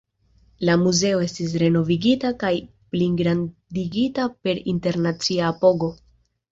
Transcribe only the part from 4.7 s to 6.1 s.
internacia apogo.